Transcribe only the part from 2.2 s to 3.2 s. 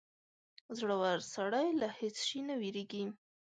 شي نه وېرېږي.